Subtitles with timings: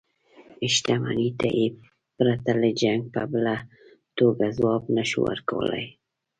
[0.87, 1.67] دښمنۍ ته یې
[2.15, 3.55] پرته له جنګه په بله
[4.17, 5.85] توګه ځواب نه شو ورکولای.